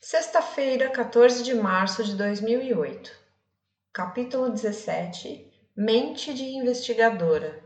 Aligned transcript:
Sexta-feira, 0.00 0.90
14 0.90 1.42
de 1.42 1.52
março 1.54 2.04
de 2.04 2.14
2008. 2.14 3.10
Capítulo 3.92 4.48
17 4.48 5.52
Mente 5.76 6.32
de 6.32 6.44
investigadora. 6.44 7.60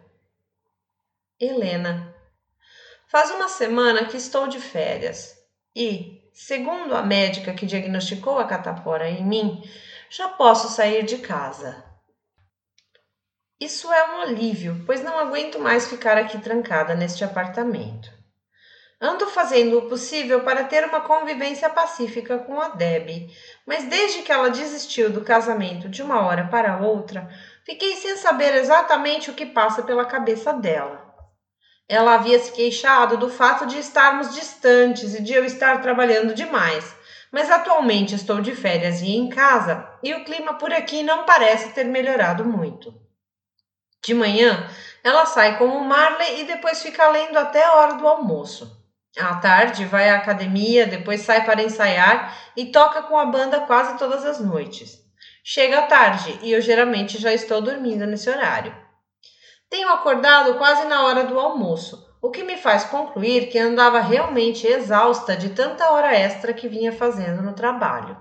Helena. 1.38 2.16
Faz 3.06 3.30
uma 3.30 3.50
semana 3.50 4.06
que 4.06 4.16
estou 4.16 4.48
de 4.48 4.58
férias 4.58 5.38
e, 5.76 6.26
segundo 6.32 6.96
a 6.96 7.03
médica 7.03 7.53
que 7.53 7.67
diagnosticou 7.67 8.38
a 8.38 8.46
catapora 8.46 9.10
em 9.10 9.22
mim, 9.22 9.62
já 10.08 10.26
posso 10.26 10.69
sair 10.69 11.04
de 11.04 11.19
casa. 11.19 11.85
Isso 13.60 13.92
é 13.92 14.17
um 14.17 14.22
alívio, 14.22 14.83
pois 14.87 15.04
não 15.04 15.19
aguento 15.19 15.58
mais 15.58 15.87
ficar 15.87 16.16
aqui 16.16 16.41
trancada 16.41 16.95
neste 16.95 17.23
apartamento. 17.24 18.22
Ando 19.05 19.27
fazendo 19.27 19.78
o 19.78 19.88
possível 19.88 20.45
para 20.45 20.62
ter 20.62 20.84
uma 20.84 21.00
convivência 21.00 21.69
pacífica 21.69 22.38
com 22.38 22.60
a 22.60 22.69
Deb, 22.69 23.28
mas 23.66 23.83
desde 23.87 24.23
que 24.23 24.30
ela 24.30 24.48
desistiu 24.48 25.10
do 25.10 25.23
casamento 25.23 25.88
de 25.88 26.01
uma 26.05 26.24
hora 26.24 26.47
para 26.47 26.79
outra, 26.79 27.29
fiquei 27.66 27.96
sem 27.96 28.16
saber 28.16 28.55
exatamente 28.55 29.29
o 29.29 29.34
que 29.34 29.45
passa 29.45 29.83
pela 29.83 30.05
cabeça 30.05 30.52
dela. 30.52 31.12
Ela 31.88 32.15
havia 32.15 32.38
se 32.38 32.52
queixado 32.52 33.16
do 33.16 33.29
fato 33.29 33.66
de 33.66 33.77
estarmos 33.77 34.37
distantes 34.37 35.16
e 35.16 35.21
de 35.21 35.32
eu 35.32 35.45
estar 35.45 35.82
trabalhando 35.82 36.32
demais, 36.32 36.95
mas 37.32 37.51
atualmente 37.51 38.15
estou 38.15 38.41
de 38.41 38.55
férias 38.55 39.02
e 39.02 39.16
em 39.16 39.29
casa 39.29 39.84
e 40.01 40.15
o 40.15 40.23
clima 40.24 40.55
por 40.55 40.73
aqui 40.73 41.02
não 41.02 41.24
parece 41.24 41.71
ter 41.71 41.87
melhorado 41.87 42.45
muito. 42.45 42.95
De 44.01 44.15
manhã, 44.15 44.65
ela 45.02 45.27
sai 45.27 45.59
com 45.59 45.65
o 45.65 45.84
Marley 45.84 46.43
e 46.43 46.45
depois 46.45 46.80
fica 46.80 47.09
lendo 47.09 47.37
até 47.37 47.65
a 47.65 47.74
hora 47.74 47.95
do 47.95 48.07
almoço. 48.07 48.80
À 49.19 49.34
tarde, 49.37 49.84
vai 49.84 50.09
à 50.09 50.16
academia, 50.16 50.87
depois 50.87 51.21
sai 51.21 51.45
para 51.45 51.62
ensaiar 51.62 52.34
e 52.57 52.66
toca 52.66 53.02
com 53.02 53.19
a 53.19 53.27
banda 53.27 53.61
quase 53.61 53.98
todas 53.98 54.25
as 54.25 54.41
noites. 54.41 55.02
Chega 55.45 55.80
à 55.80 55.82
tarde 55.82 56.38
e 56.43 56.52
eu 56.52 56.60
geralmente 56.60 57.18
já 57.18 57.33
estou 57.33 57.60
dormindo 57.60 58.07
nesse 58.07 58.30
horário. 58.30 58.74
Tenho 59.68 59.88
acordado 59.90 60.57
quase 60.57 60.85
na 60.87 61.05
hora 61.05 61.24
do 61.24 61.38
almoço, 61.38 62.10
o 62.23 62.30
que 62.30 62.43
me 62.43 62.57
faz 62.57 62.85
concluir 62.85 63.49
que 63.49 63.59
andava 63.59 64.00
realmente 64.00 64.66
exausta 64.66 65.36
de 65.36 65.50
tanta 65.50 65.90
hora 65.90 66.14
extra 66.14 66.55
que 66.55 66.68
vinha 66.68 66.92
fazendo 66.92 67.42
no 67.42 67.52
trabalho. 67.52 68.16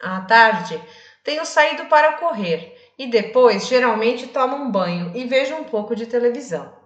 À 0.00 0.20
tarde, 0.22 0.80
tenho 1.24 1.44
saído 1.44 1.86
para 1.86 2.12
correr 2.14 2.76
e 2.98 3.06
depois 3.06 3.66
geralmente 3.66 4.28
tomo 4.28 4.56
um 4.56 4.70
banho 4.70 5.10
e 5.14 5.24
vejo 5.24 5.54
um 5.56 5.64
pouco 5.64 5.96
de 5.96 6.06
televisão. 6.06 6.85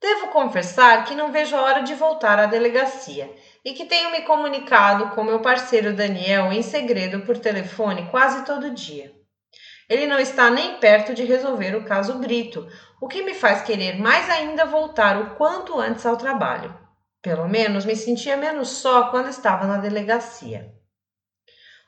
Devo 0.00 0.28
confessar 0.28 1.04
que 1.04 1.14
não 1.14 1.32
vejo 1.32 1.56
a 1.56 1.62
hora 1.62 1.82
de 1.82 1.94
voltar 1.94 2.38
à 2.38 2.46
delegacia 2.46 3.34
e 3.64 3.72
que 3.72 3.84
tenho 3.84 4.12
me 4.12 4.22
comunicado 4.22 5.10
com 5.10 5.24
meu 5.24 5.40
parceiro 5.40 5.92
Daniel 5.92 6.52
em 6.52 6.62
segredo 6.62 7.20
por 7.20 7.36
telefone 7.36 8.08
quase 8.10 8.44
todo 8.44 8.70
dia. 8.70 9.12
Ele 9.88 10.06
não 10.06 10.18
está 10.20 10.50
nem 10.50 10.76
perto 10.78 11.14
de 11.14 11.24
resolver 11.24 11.74
o 11.74 11.84
caso 11.84 12.18
Brito, 12.18 12.68
o 13.00 13.08
que 13.08 13.22
me 13.22 13.34
faz 13.34 13.62
querer 13.62 13.98
mais 13.98 14.28
ainda 14.30 14.66
voltar 14.66 15.20
o 15.20 15.34
quanto 15.34 15.80
antes 15.80 16.06
ao 16.06 16.16
trabalho. 16.16 16.78
Pelo 17.20 17.48
menos 17.48 17.84
me 17.84 17.96
sentia 17.96 18.36
menos 18.36 18.68
só 18.68 19.10
quando 19.10 19.28
estava 19.28 19.66
na 19.66 19.78
delegacia. 19.78 20.72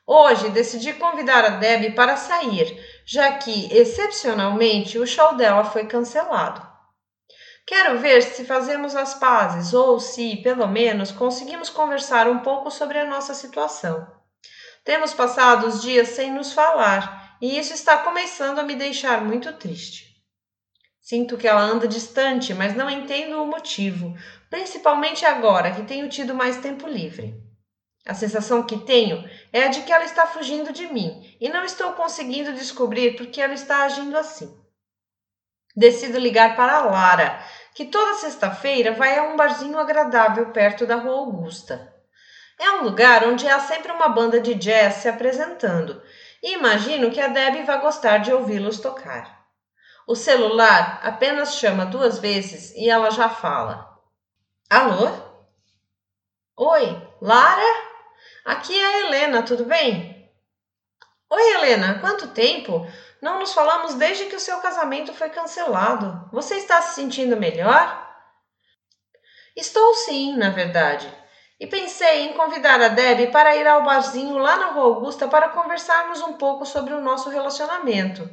Hoje 0.05 0.49
decidi 0.49 0.93
convidar 0.93 1.45
a 1.45 1.49
Deb 1.51 1.93
para 1.95 2.17
sair, 2.17 2.77
já 3.05 3.37
que, 3.37 3.71
excepcionalmente, 3.73 4.97
o 4.97 5.07
show 5.07 5.35
dela 5.35 5.63
foi 5.63 5.85
cancelado. 5.85 6.70
Quero 7.71 7.99
ver 7.99 8.21
se 8.21 8.43
fazemos 8.43 8.97
as 8.97 9.13
pazes 9.13 9.73
ou 9.73 9.97
se, 9.97 10.35
pelo 10.43 10.67
menos, 10.67 11.09
conseguimos 11.09 11.69
conversar 11.69 12.27
um 12.27 12.39
pouco 12.39 12.69
sobre 12.69 12.99
a 12.99 13.05
nossa 13.05 13.33
situação. 13.33 14.05
Temos 14.83 15.13
passado 15.13 15.65
os 15.67 15.81
dias 15.81 16.09
sem 16.09 16.33
nos 16.33 16.51
falar 16.51 17.37
e 17.41 17.57
isso 17.57 17.71
está 17.73 17.99
começando 17.99 18.59
a 18.59 18.63
me 18.63 18.75
deixar 18.75 19.23
muito 19.23 19.53
triste. 19.53 20.21
Sinto 20.99 21.37
que 21.37 21.47
ela 21.47 21.61
anda 21.61 21.87
distante, 21.87 22.53
mas 22.53 22.75
não 22.75 22.89
entendo 22.89 23.41
o 23.41 23.47
motivo, 23.47 24.17
principalmente 24.49 25.25
agora 25.25 25.71
que 25.71 25.83
tenho 25.83 26.09
tido 26.09 26.35
mais 26.35 26.57
tempo 26.57 26.85
livre. 26.89 27.41
A 28.05 28.13
sensação 28.13 28.63
que 28.63 28.79
tenho 28.79 29.23
é 29.53 29.63
a 29.63 29.67
de 29.69 29.83
que 29.83 29.93
ela 29.93 30.03
está 30.03 30.27
fugindo 30.27 30.73
de 30.73 30.87
mim 30.87 31.37
e 31.39 31.47
não 31.47 31.63
estou 31.63 31.93
conseguindo 31.93 32.51
descobrir 32.51 33.15
por 33.15 33.27
que 33.27 33.39
ela 33.39 33.53
está 33.53 33.85
agindo 33.85 34.17
assim. 34.17 34.59
Decido 35.75 36.19
ligar 36.19 36.55
para 36.55 36.81
Lara, 36.81 37.39
que 37.73 37.85
toda 37.85 38.15
sexta-feira 38.15 38.93
vai 38.93 39.17
a 39.17 39.23
um 39.23 39.35
barzinho 39.35 39.79
agradável 39.79 40.51
perto 40.51 40.85
da 40.85 40.95
Rua 40.95 41.19
Augusta. 41.19 41.93
É 42.59 42.71
um 42.73 42.83
lugar 42.83 43.23
onde 43.25 43.47
há 43.47 43.59
sempre 43.59 43.91
uma 43.91 44.09
banda 44.09 44.39
de 44.39 44.53
jazz 44.53 44.95
se 44.95 45.07
apresentando, 45.07 46.01
e 46.43 46.53
imagino 46.53 47.09
que 47.09 47.21
a 47.21 47.27
Debbie 47.27 47.63
vai 47.63 47.79
gostar 47.79 48.17
de 48.19 48.33
ouvi-los 48.33 48.79
tocar. 48.79 49.41
O 50.07 50.15
celular 50.15 50.99
apenas 51.03 51.55
chama 51.55 51.85
duas 51.85 52.19
vezes 52.19 52.73
e 52.75 52.89
ela 52.89 53.09
já 53.11 53.29
fala. 53.29 53.97
Alô? 54.69 55.09
Oi, 56.57 57.07
Lara? 57.21 57.91
Aqui 58.43 58.77
é 58.77 58.85
a 58.85 58.99
Helena, 58.99 59.43
tudo 59.43 59.65
bem? 59.65 60.10
Oi, 61.33 61.53
Helena, 61.53 61.97
quanto 61.99 62.27
tempo? 62.27 62.85
Não 63.21 63.39
nos 63.39 63.53
falamos 63.53 63.93
desde 63.93 64.25
que 64.25 64.35
o 64.35 64.39
seu 64.39 64.57
casamento 64.57 65.13
foi 65.13 65.29
cancelado. 65.29 66.27
Você 66.29 66.55
está 66.55 66.81
se 66.81 66.95
sentindo 66.95 67.37
melhor? 67.37 68.05
Estou 69.55 69.93
sim, 69.93 70.35
na 70.35 70.49
verdade. 70.49 71.09
E 71.57 71.65
pensei 71.65 72.23
em 72.23 72.33
convidar 72.33 72.81
a 72.81 72.89
Debbie 72.89 73.31
para 73.31 73.55
ir 73.55 73.65
ao 73.65 73.81
barzinho 73.81 74.37
lá 74.39 74.57
na 74.57 74.71
Rua 74.71 74.83
Augusta 74.83 75.25
para 75.25 75.47
conversarmos 75.47 76.21
um 76.21 76.33
pouco 76.33 76.65
sobre 76.65 76.93
o 76.93 76.99
nosso 76.99 77.29
relacionamento. 77.29 78.29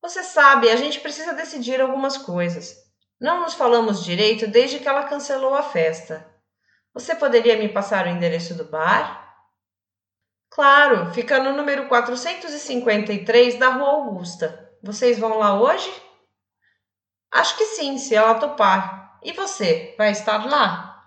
Você 0.00 0.22
sabe, 0.22 0.70
a 0.70 0.76
gente 0.76 1.00
precisa 1.00 1.34
decidir 1.34 1.78
algumas 1.78 2.16
coisas. 2.16 2.74
Não 3.20 3.42
nos 3.42 3.52
falamos 3.52 4.02
direito 4.02 4.46
desde 4.46 4.78
que 4.78 4.88
ela 4.88 5.04
cancelou 5.04 5.54
a 5.54 5.62
festa. 5.62 6.26
Você 6.94 7.14
poderia 7.14 7.58
me 7.58 7.68
passar 7.68 8.06
o 8.06 8.08
endereço 8.08 8.54
do 8.54 8.64
bar? 8.64 9.27
Claro, 10.50 11.12
fica 11.12 11.38
no 11.42 11.52
número 11.52 11.88
453 11.88 13.58
da 13.58 13.68
Rua 13.68 13.90
Augusta. 13.90 14.72
Vocês 14.82 15.18
vão 15.18 15.38
lá 15.38 15.60
hoje? 15.60 15.92
Acho 17.30 17.56
que 17.56 17.66
sim, 17.66 17.98
se 17.98 18.14
ela 18.14 18.34
topar. 18.34 19.18
E 19.22 19.32
você, 19.32 19.94
vai 19.98 20.10
estar 20.10 20.48
lá? 20.48 21.04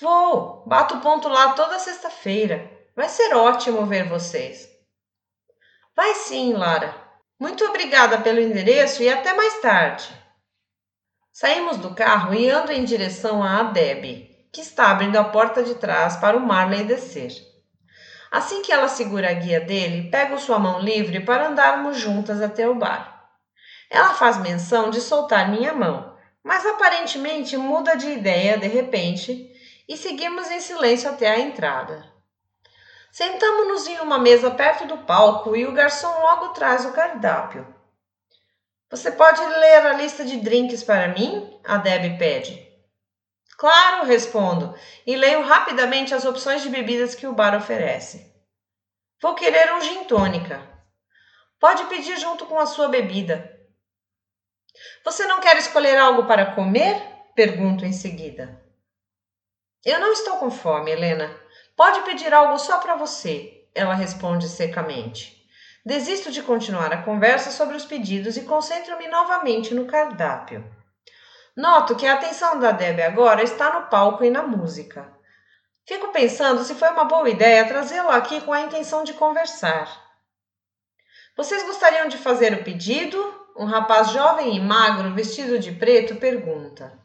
Vou, 0.00 0.64
bato 0.66 1.00
ponto 1.00 1.28
lá 1.28 1.52
toda 1.52 1.78
sexta-feira. 1.78 2.70
Vai 2.94 3.08
ser 3.08 3.34
ótimo 3.34 3.86
ver 3.86 4.08
vocês. 4.08 4.68
Vai 5.94 6.14
sim, 6.14 6.52
Lara. 6.52 6.94
Muito 7.38 7.64
obrigada 7.64 8.20
pelo 8.20 8.40
endereço 8.40 9.02
e 9.02 9.08
até 9.08 9.34
mais 9.34 9.60
tarde. 9.60 10.08
Saímos 11.32 11.78
do 11.78 11.94
carro 11.94 12.34
e 12.34 12.48
ando 12.48 12.72
em 12.72 12.84
direção 12.84 13.42
à 13.42 13.62
Deb, 13.64 14.28
que 14.52 14.60
está 14.60 14.90
abrindo 14.90 15.16
a 15.16 15.24
porta 15.24 15.62
de 15.62 15.74
trás 15.74 16.16
para 16.16 16.36
o 16.36 16.40
Marley 16.40 16.84
descer. 16.84 17.51
Assim 18.32 18.62
que 18.62 18.72
ela 18.72 18.88
segura 18.88 19.28
a 19.28 19.34
guia 19.34 19.60
dele, 19.60 20.08
pego 20.10 20.38
sua 20.38 20.58
mão 20.58 20.80
livre 20.80 21.20
para 21.20 21.48
andarmos 21.48 21.98
juntas 21.98 22.40
até 22.40 22.66
o 22.66 22.74
bar. 22.74 23.28
Ela 23.90 24.14
faz 24.14 24.38
menção 24.38 24.88
de 24.88 25.02
soltar 25.02 25.50
minha 25.50 25.74
mão, 25.74 26.16
mas 26.42 26.64
aparentemente 26.64 27.58
muda 27.58 27.94
de 27.94 28.08
ideia 28.08 28.56
de 28.56 28.66
repente 28.66 29.52
e 29.86 29.98
seguimos 29.98 30.50
em 30.50 30.60
silêncio 30.60 31.10
até 31.10 31.28
a 31.28 31.38
entrada. 31.38 32.10
Sentamos-nos 33.10 33.86
em 33.86 34.00
uma 34.00 34.18
mesa 34.18 34.50
perto 34.50 34.86
do 34.86 34.96
palco 34.96 35.54
e 35.54 35.66
o 35.66 35.72
garçom 35.72 36.18
logo 36.22 36.54
traz 36.54 36.86
o 36.86 36.92
cardápio. 36.92 37.66
Você 38.90 39.10
pode 39.10 39.44
ler 39.44 39.86
a 39.86 39.92
lista 39.92 40.24
de 40.24 40.38
drinks 40.38 40.82
para 40.82 41.08
mim? 41.08 41.60
A 41.62 41.76
Deb 41.76 42.16
pede. 42.18 42.66
Claro, 43.58 44.06
respondo, 44.06 44.74
e 45.06 45.14
leio 45.14 45.42
rapidamente 45.42 46.12
as 46.12 46.24
opções 46.24 46.62
de 46.62 46.68
bebidas 46.68 47.14
que 47.14 47.28
o 47.28 47.32
bar 47.32 47.54
oferece. 47.54 48.31
Vou 49.22 49.36
querer 49.36 49.72
um 49.72 49.80
gin 49.80 50.02
tônica. 50.02 50.60
Pode 51.60 51.84
pedir 51.84 52.18
junto 52.18 52.44
com 52.44 52.58
a 52.58 52.66
sua 52.66 52.88
bebida. 52.88 53.56
Você 55.04 55.24
não 55.26 55.38
quer 55.38 55.56
escolher 55.58 55.96
algo 55.96 56.24
para 56.26 56.56
comer? 56.56 57.00
Pergunto 57.32 57.84
em 57.84 57.92
seguida. 57.92 58.60
Eu 59.84 60.00
não 60.00 60.12
estou 60.12 60.38
com 60.38 60.50
fome, 60.50 60.90
Helena. 60.90 61.32
Pode 61.76 62.00
pedir 62.00 62.34
algo 62.34 62.58
só 62.58 62.78
para 62.78 62.96
você, 62.96 63.68
ela 63.76 63.94
responde 63.94 64.48
secamente. 64.48 65.40
Desisto 65.86 66.32
de 66.32 66.42
continuar 66.42 66.92
a 66.92 67.02
conversa 67.02 67.52
sobre 67.52 67.76
os 67.76 67.84
pedidos 67.84 68.36
e 68.36 68.42
concentro-me 68.42 69.06
novamente 69.06 69.72
no 69.72 69.86
cardápio. 69.86 70.68
Noto 71.56 71.94
que 71.94 72.08
a 72.08 72.14
atenção 72.14 72.58
da 72.58 72.72
Deb 72.72 73.00
agora 73.00 73.44
está 73.44 73.72
no 73.72 73.86
palco 73.86 74.24
e 74.24 74.30
na 74.30 74.42
música. 74.42 75.21
Fico 75.84 76.12
pensando 76.12 76.62
se 76.62 76.74
foi 76.74 76.88
uma 76.90 77.04
boa 77.04 77.28
ideia 77.28 77.66
trazê-la 77.66 78.16
aqui 78.16 78.40
com 78.40 78.52
a 78.52 78.60
intenção 78.60 79.02
de 79.02 79.14
conversar. 79.14 80.00
Vocês 81.36 81.64
gostariam 81.64 82.06
de 82.06 82.16
fazer 82.16 82.52
o 82.52 82.62
pedido? 82.62 83.18
Um 83.56 83.64
rapaz 83.64 84.10
jovem 84.10 84.54
e 84.54 84.60
magro, 84.60 85.12
vestido 85.12 85.58
de 85.58 85.72
preto, 85.72 86.16
pergunta. 86.16 86.98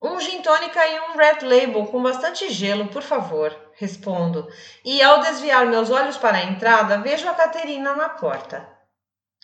Um 0.00 0.20
gin 0.20 0.42
tônica 0.42 0.86
e 0.86 1.00
um 1.00 1.16
red 1.16 1.38
label 1.42 1.86
com 1.86 2.02
bastante 2.02 2.50
gelo, 2.50 2.86
por 2.86 3.02
favor, 3.02 3.54
respondo. 3.74 4.46
E 4.84 5.02
ao 5.02 5.20
desviar 5.20 5.66
meus 5.66 5.90
olhos 5.90 6.16
para 6.16 6.38
a 6.38 6.44
entrada, 6.44 6.98
vejo 6.98 7.28
a 7.28 7.34
Caterina 7.34 7.96
na 7.96 8.10
porta. 8.10 8.68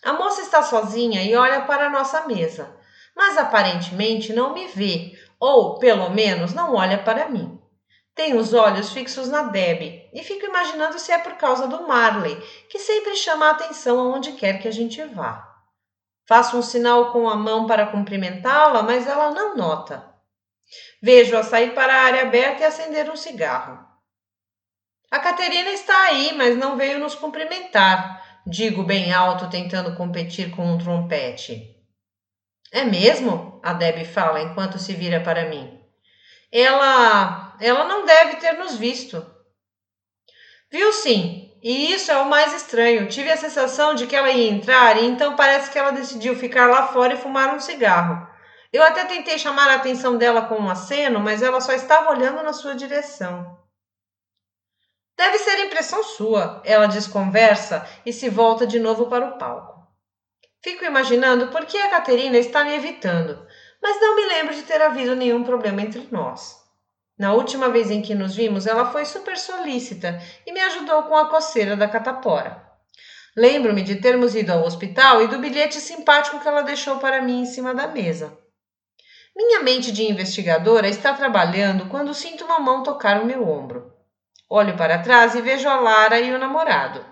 A 0.04 0.12
moça 0.12 0.42
está 0.42 0.62
sozinha 0.62 1.24
e 1.24 1.34
olha 1.34 1.62
para 1.62 1.86
a 1.86 1.90
nossa 1.90 2.26
mesa, 2.26 2.76
mas 3.16 3.36
aparentemente 3.36 4.32
não 4.32 4.52
me 4.52 4.68
vê, 4.68 5.18
ou, 5.40 5.78
pelo 5.78 6.10
menos, 6.10 6.54
não 6.54 6.74
olha 6.74 6.98
para 6.98 7.28
mim. 7.28 7.61
Tem 8.14 8.36
os 8.36 8.52
olhos 8.52 8.92
fixos 8.92 9.28
na 9.28 9.44
Debbie 9.44 10.08
e 10.12 10.22
fico 10.22 10.44
imaginando 10.44 10.98
se 10.98 11.10
é 11.12 11.18
por 11.18 11.34
causa 11.34 11.66
do 11.66 11.86
Marley, 11.86 12.36
que 12.68 12.78
sempre 12.78 13.16
chama 13.16 13.46
a 13.46 13.50
atenção 13.52 13.98
aonde 13.98 14.32
quer 14.32 14.60
que 14.60 14.68
a 14.68 14.72
gente 14.72 15.02
vá. 15.04 15.48
Faço 16.28 16.56
um 16.56 16.62
sinal 16.62 17.10
com 17.10 17.28
a 17.28 17.36
mão 17.36 17.66
para 17.66 17.86
cumprimentá-la, 17.86 18.82
mas 18.82 19.06
ela 19.06 19.30
não 19.30 19.56
nota. 19.56 20.12
Vejo-a 21.02 21.42
sair 21.42 21.74
para 21.74 21.92
a 21.94 22.02
área 22.04 22.22
aberta 22.22 22.62
e 22.62 22.66
acender 22.66 23.10
um 23.10 23.16
cigarro. 23.16 23.78
A 25.10 25.18
Caterina 25.18 25.70
está 25.70 26.06
aí, 26.06 26.32
mas 26.34 26.56
não 26.56 26.76
veio 26.76 26.98
nos 26.98 27.14
cumprimentar, 27.14 28.40
digo 28.46 28.82
bem 28.82 29.12
alto, 29.12 29.50
tentando 29.50 29.96
competir 29.96 30.50
com 30.54 30.64
um 30.64 30.78
trompete. 30.78 31.72
É 32.72 32.84
mesmo? 32.84 33.60
A 33.62 33.74
Debbie 33.74 34.06
fala 34.06 34.40
enquanto 34.40 34.78
se 34.78 34.94
vira 34.94 35.20
para 35.20 35.48
mim. 35.48 35.78
Ela. 36.50 37.41
Ela 37.60 37.84
não 37.84 38.04
deve 38.04 38.36
ter 38.36 38.52
nos 38.52 38.76
visto. 38.76 39.24
Viu 40.70 40.92
sim, 40.92 41.52
e 41.62 41.92
isso 41.92 42.10
é 42.10 42.18
o 42.18 42.28
mais 42.28 42.52
estranho. 42.54 43.08
Tive 43.08 43.30
a 43.30 43.36
sensação 43.36 43.94
de 43.94 44.06
que 44.06 44.16
ela 44.16 44.30
ia 44.30 44.50
entrar 44.50 44.96
e 44.96 45.06
então 45.06 45.36
parece 45.36 45.70
que 45.70 45.78
ela 45.78 45.92
decidiu 45.92 46.34
ficar 46.34 46.68
lá 46.68 46.88
fora 46.88 47.14
e 47.14 47.18
fumar 47.18 47.54
um 47.54 47.60
cigarro. 47.60 48.26
Eu 48.72 48.82
até 48.82 49.04
tentei 49.04 49.38
chamar 49.38 49.68
a 49.68 49.74
atenção 49.74 50.16
dela 50.16 50.46
com 50.46 50.56
um 50.56 50.70
aceno, 50.70 51.20
mas 51.20 51.42
ela 51.42 51.60
só 51.60 51.72
estava 51.72 52.10
olhando 52.10 52.42
na 52.42 52.54
sua 52.54 52.74
direção. 52.74 53.60
Deve 55.14 55.38
ser 55.38 55.58
impressão 55.66 56.02
sua, 56.02 56.62
ela 56.64 56.86
desconversa 56.86 57.86
e 58.04 58.12
se 58.12 58.30
volta 58.30 58.66
de 58.66 58.80
novo 58.80 59.06
para 59.06 59.26
o 59.26 59.38
palco. 59.38 59.86
Fico 60.64 60.84
imaginando 60.84 61.48
por 61.48 61.66
que 61.66 61.76
a 61.76 61.90
Caterina 61.90 62.38
está 62.38 62.64
me 62.64 62.74
evitando, 62.74 63.46
mas 63.82 64.00
não 64.00 64.16
me 64.16 64.24
lembro 64.24 64.54
de 64.54 64.62
ter 64.62 64.80
havido 64.80 65.14
nenhum 65.14 65.44
problema 65.44 65.82
entre 65.82 66.08
nós. 66.10 66.61
Na 67.18 67.34
última 67.34 67.68
vez 67.68 67.90
em 67.90 68.00
que 68.00 68.14
nos 68.14 68.34
vimos, 68.34 68.66
ela 68.66 68.90
foi 68.90 69.04
super 69.04 69.36
solícita 69.36 70.20
e 70.46 70.52
me 70.52 70.60
ajudou 70.60 71.02
com 71.04 71.16
a 71.16 71.28
coceira 71.28 71.76
da 71.76 71.86
catapora. 71.86 72.62
Lembro-me 73.36 73.82
de 73.82 73.96
termos 73.96 74.34
ido 74.34 74.52
ao 74.52 74.64
hospital 74.64 75.22
e 75.22 75.28
do 75.28 75.38
bilhete 75.38 75.80
simpático 75.80 76.40
que 76.40 76.48
ela 76.48 76.62
deixou 76.62 76.98
para 76.98 77.22
mim 77.22 77.42
em 77.42 77.46
cima 77.46 77.74
da 77.74 77.88
mesa. 77.88 78.36
Minha 79.34 79.62
mente 79.62 79.90
de 79.90 80.04
investigadora 80.04 80.88
está 80.88 81.14
trabalhando 81.14 81.88
quando 81.88 82.12
sinto 82.12 82.44
uma 82.44 82.58
mão 82.58 82.82
tocar 82.82 83.22
o 83.22 83.24
meu 83.24 83.48
ombro. 83.48 83.90
Olho 84.50 84.76
para 84.76 84.98
trás 84.98 85.34
e 85.34 85.40
vejo 85.40 85.66
a 85.66 85.80
Lara 85.80 86.20
e 86.20 86.30
o 86.30 86.38
namorado. 86.38 87.02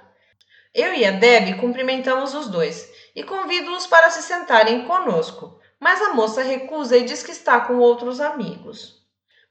Eu 0.75 0.93
e 0.93 1.07
a 1.07 1.11
Deb 1.11 1.59
cumprimentamos 1.59 2.35
os 2.35 2.49
dois 2.49 2.87
e 3.17 3.25
convido-os 3.25 3.87
para 3.87 4.11
se 4.11 4.23
sentarem 4.23 4.87
conosco, 4.87 5.59
mas 5.81 6.03
a 6.03 6.13
moça 6.13 6.43
recusa 6.43 6.99
e 6.99 7.05
diz 7.05 7.23
que 7.23 7.33
está 7.33 7.61
com 7.61 7.79
outros 7.79 8.21
amigos. 8.21 9.00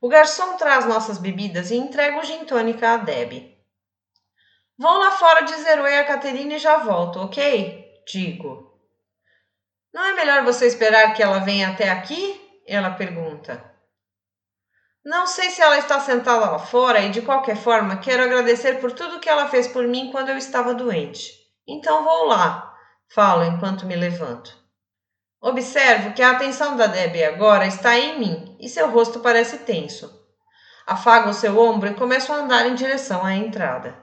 O 0.01 0.07
garçom 0.07 0.55
traz 0.55 0.85
nossas 0.85 1.17
bebidas 1.17 1.71
e 1.71 1.75
entrega 1.75 2.19
o 2.19 2.23
gin 2.23 2.45
tônica 2.45 2.89
a 2.89 2.97
Deb. 2.97 3.57
Vou 4.77 4.97
lá 4.97 5.11
fora 5.11 5.41
dizer 5.41 5.79
oi 5.81 5.97
a 5.97 6.05
Caterina 6.05 6.55
e 6.55 6.59
já 6.59 6.77
volto, 6.77 7.19
ok? 7.19 8.03
Digo. 8.07 8.79
Não 9.93 10.05
é 10.05 10.13
melhor 10.13 10.43
você 10.43 10.67
esperar 10.67 11.13
que 11.13 11.21
ela 11.21 11.39
venha 11.39 11.69
até 11.69 11.89
aqui? 11.89 12.39
Ela 12.65 12.91
pergunta. 12.91 13.61
Não 15.03 15.27
sei 15.27 15.49
se 15.49 15.61
ela 15.61 15.77
está 15.77 15.99
sentada 15.99 16.49
lá 16.49 16.59
fora 16.59 17.01
e, 17.01 17.09
de 17.09 17.21
qualquer 17.21 17.57
forma, 17.57 17.97
quero 17.97 18.23
agradecer 18.23 18.79
por 18.79 18.91
tudo 18.93 19.19
que 19.19 19.27
ela 19.27 19.49
fez 19.49 19.67
por 19.67 19.85
mim 19.85 20.11
quando 20.11 20.29
eu 20.29 20.37
estava 20.37 20.73
doente. 20.73 21.33
Então 21.67 22.03
vou 22.03 22.25
lá, 22.27 22.73
falo 23.13 23.43
enquanto 23.43 23.85
me 23.85 23.95
levanto. 23.95 24.57
Observo 25.41 26.13
que 26.13 26.21
a 26.21 26.31
atenção 26.31 26.75
da 26.75 26.85
Debbie 26.85 27.23
agora 27.23 27.65
está 27.65 27.97
em 27.97 28.19
mim 28.19 28.57
e 28.59 28.67
seu 28.67 28.89
rosto 28.91 29.21
parece 29.21 29.59
tenso. 29.59 30.19
Afago 30.85 31.33
seu 31.33 31.57
ombro 31.57 31.89
e 31.89 31.93
começo 31.93 32.33
a 32.33 32.37
andar 32.37 32.65
em 32.65 32.75
direção 32.75 33.25
à 33.25 33.33
entrada. 33.33 33.95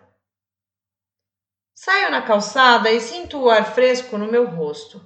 Saio 1.74 2.10
na 2.10 2.22
calçada 2.22 2.90
e 2.90 3.00
sinto 3.00 3.38
o 3.38 3.50
ar 3.50 3.74
fresco 3.74 4.16
no 4.16 4.30
meu 4.30 4.46
rosto. 4.46 5.04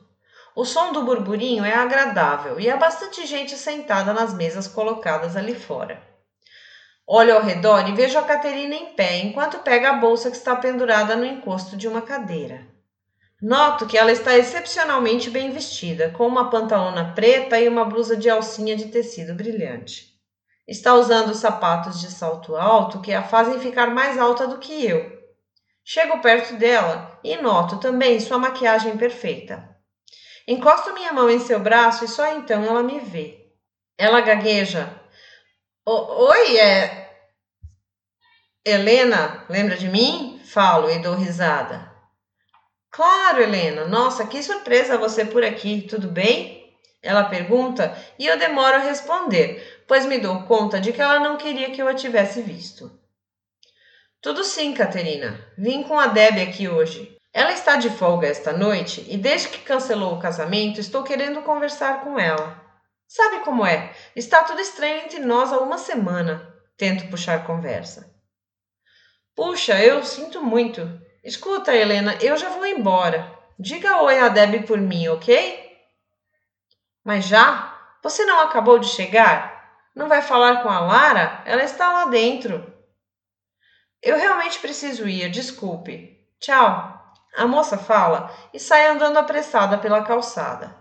O 0.54 0.64
som 0.64 0.92
do 0.92 1.02
burburinho 1.02 1.64
é 1.64 1.74
agradável 1.74 2.60
e 2.60 2.70
há 2.70 2.76
bastante 2.76 3.26
gente 3.26 3.56
sentada 3.56 4.12
nas 4.12 4.32
mesas 4.32 4.68
colocadas 4.68 5.36
ali 5.36 5.54
fora. 5.54 6.00
Olho 7.04 7.34
ao 7.34 7.42
redor 7.42 7.88
e 7.88 7.92
vejo 7.92 8.16
a 8.16 8.22
Caterina 8.22 8.76
em 8.76 8.94
pé 8.94 9.18
enquanto 9.18 9.58
pega 9.58 9.90
a 9.90 9.94
bolsa 9.94 10.30
que 10.30 10.36
está 10.36 10.54
pendurada 10.54 11.16
no 11.16 11.24
encosto 11.24 11.76
de 11.76 11.88
uma 11.88 12.02
cadeira. 12.02 12.68
Noto 13.42 13.86
que 13.86 13.96
ela 13.96 14.12
está 14.12 14.36
excepcionalmente 14.36 15.30
bem 15.30 15.50
vestida, 15.50 16.10
com 16.10 16.26
uma 16.26 16.50
pantalona 16.50 17.14
preta 17.14 17.58
e 17.58 17.68
uma 17.68 17.86
blusa 17.86 18.14
de 18.14 18.28
alcinha 18.28 18.76
de 18.76 18.86
tecido 18.88 19.34
brilhante. 19.34 20.10
Está 20.68 20.94
usando 20.94 21.34
sapatos 21.34 22.00
de 22.00 22.10
salto 22.10 22.54
alto 22.54 23.00
que 23.00 23.14
a 23.14 23.22
fazem 23.22 23.58
ficar 23.58 23.88
mais 23.88 24.18
alta 24.18 24.46
do 24.46 24.58
que 24.58 24.86
eu. 24.86 25.18
Chego 25.82 26.20
perto 26.20 26.54
dela 26.56 27.18
e 27.24 27.36
noto 27.38 27.78
também 27.78 28.20
sua 28.20 28.38
maquiagem 28.38 28.96
perfeita. 28.98 29.68
Encosto 30.46 30.92
minha 30.92 31.12
mão 31.12 31.30
em 31.30 31.40
seu 31.40 31.58
braço 31.58 32.04
e 32.04 32.08
só 32.08 32.36
então 32.36 32.62
ela 32.62 32.82
me 32.82 33.00
vê. 33.00 33.52
Ela 33.96 34.20
gagueja. 34.20 34.94
Oi, 35.86 36.58
é. 36.58 37.10
Helena, 38.64 39.46
lembra 39.48 39.76
de 39.76 39.88
mim? 39.88 40.40
Falo 40.44 40.90
e 40.90 40.98
dou 40.98 41.14
risada. 41.14 41.89
Claro, 42.90 43.42
Helena. 43.42 43.86
Nossa, 43.86 44.26
que 44.26 44.42
surpresa 44.42 44.98
você 44.98 45.24
por 45.24 45.44
aqui. 45.44 45.82
Tudo 45.82 46.08
bem? 46.08 46.60
Ela 47.02 47.24
pergunta 47.24 47.96
e 48.18 48.26
eu 48.26 48.38
demoro 48.38 48.76
a 48.76 48.80
responder, 48.80 49.84
pois 49.88 50.04
me 50.04 50.18
dou 50.18 50.42
conta 50.42 50.78
de 50.78 50.92
que 50.92 51.00
ela 51.00 51.18
não 51.18 51.38
queria 51.38 51.70
que 51.70 51.80
eu 51.80 51.88
a 51.88 51.94
tivesse 51.94 52.42
visto. 52.42 52.90
Tudo 54.20 54.44
sim, 54.44 54.74
Caterina. 54.74 55.42
Vim 55.56 55.82
com 55.82 55.98
a 55.98 56.08
Deb 56.08 56.38
aqui 56.42 56.68
hoje. 56.68 57.16
Ela 57.32 57.52
está 57.52 57.76
de 57.76 57.88
folga 57.88 58.26
esta 58.26 58.52
noite 58.52 59.06
e 59.08 59.16
desde 59.16 59.48
que 59.48 59.60
cancelou 59.60 60.14
o 60.14 60.20
casamento 60.20 60.78
estou 60.78 61.02
querendo 61.02 61.42
conversar 61.42 62.04
com 62.04 62.18
ela. 62.18 62.60
Sabe 63.08 63.40
como 63.44 63.64
é? 63.64 63.94
Está 64.14 64.44
tudo 64.44 64.60
estranho 64.60 65.04
entre 65.04 65.20
nós 65.20 65.52
há 65.52 65.58
uma 65.58 65.78
semana. 65.78 66.54
Tento 66.76 67.08
puxar 67.08 67.46
conversa. 67.46 68.12
Puxa, 69.34 69.80
eu 69.82 70.04
sinto 70.04 70.42
muito. 70.42 70.82
Escuta, 71.22 71.74
Helena, 71.74 72.16
eu 72.22 72.34
já 72.36 72.48
vou 72.48 72.64
embora. 72.64 73.30
Diga 73.58 74.00
oi 74.00 74.18
a 74.18 74.28
Deb 74.28 74.66
por 74.66 74.78
mim, 74.78 75.06
ok? 75.08 75.70
Mas 77.04 77.26
já? 77.26 77.78
Você 78.02 78.24
não 78.24 78.40
acabou 78.40 78.78
de 78.78 78.86
chegar? 78.88 79.70
Não 79.94 80.08
vai 80.08 80.22
falar 80.22 80.62
com 80.62 80.70
a 80.70 80.80
Lara? 80.80 81.42
Ela 81.44 81.62
está 81.62 81.92
lá 81.92 82.06
dentro. 82.06 82.72
Eu 84.02 84.16
realmente 84.16 84.58
preciso 84.60 85.06
ir, 85.06 85.30
desculpe. 85.30 86.18
Tchau. 86.40 86.98
A 87.36 87.46
moça 87.46 87.76
fala 87.76 88.34
e 88.54 88.58
sai 88.58 88.86
andando 88.86 89.18
apressada 89.18 89.76
pela 89.76 90.02
calçada. 90.02 90.74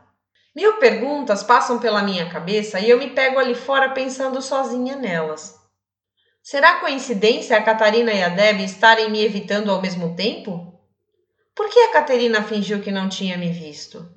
Mil 0.56 0.78
perguntas 0.78 1.44
passam 1.44 1.80
pela 1.80 2.02
minha 2.02 2.30
cabeça 2.30 2.80
e 2.80 2.90
eu 2.90 2.98
me 2.98 3.10
pego 3.10 3.38
ali 3.40 3.54
fora 3.54 3.90
pensando 3.90 4.42
sozinha 4.42 4.96
nelas. 4.96 5.59
Será 6.50 6.80
coincidência 6.80 7.56
a 7.56 7.62
Catarina 7.62 8.12
e 8.12 8.24
a 8.24 8.28
Deb 8.28 8.62
estarem 8.62 9.12
me 9.12 9.24
evitando 9.24 9.70
ao 9.70 9.80
mesmo 9.80 10.16
tempo? 10.16 10.82
Por 11.54 11.70
que 11.70 11.78
a 11.78 11.92
Caterina 11.92 12.42
fingiu 12.42 12.82
que 12.82 12.92
não 12.92 13.08
tinha 13.08 13.38
me 13.38 13.52
visto? 13.52 14.12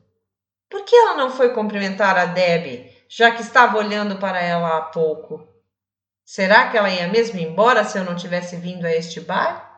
Por 0.67 0.83
que 0.83 0.97
ela 0.97 1.15
não 1.15 1.29
foi 1.29 1.53
cumprimentar 1.53 2.17
a 2.17 2.25
Deb, 2.25 2.91
já 3.07 3.33
que 3.33 3.43
estava 3.43 3.77
olhando 3.77 4.17
para 4.17 4.41
ela 4.41 4.79
há 4.79 4.81
pouco? 4.81 5.47
Será 6.25 6.71
que 6.71 6.79
ela 6.79 6.89
ia 6.89 7.07
mesmo 7.07 7.39
embora 7.39 7.85
se 7.85 7.99
eu 7.99 8.03
não 8.03 8.17
tivesse 8.17 8.57
vindo 8.57 8.87
a 8.87 8.91
este 8.91 9.21
bar? 9.21 9.72